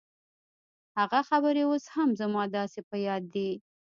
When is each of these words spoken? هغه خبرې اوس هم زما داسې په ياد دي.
هغه 0.97 1.19
خبرې 1.29 1.63
اوس 1.69 1.85
هم 1.95 2.09
زما 2.21 2.43
داسې 2.57 2.79
په 2.89 2.95
ياد 3.07 3.23
دي. 3.33 3.51